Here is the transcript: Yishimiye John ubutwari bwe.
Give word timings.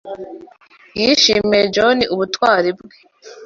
Yishimiye 1.01 1.63
John 1.75 1.97
ubutwari 2.13 2.69
bwe. 2.77 2.95